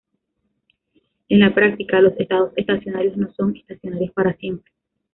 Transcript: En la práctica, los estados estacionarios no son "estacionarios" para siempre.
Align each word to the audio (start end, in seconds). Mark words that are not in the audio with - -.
En 1.29 1.41
la 1.41 1.53
práctica, 1.53 2.01
los 2.01 2.17
estados 2.19 2.53
estacionarios 2.55 3.15
no 3.17 3.31
son 3.35 3.55
"estacionarios" 3.55 4.09
para 4.15 4.33
siempre. 4.37 4.71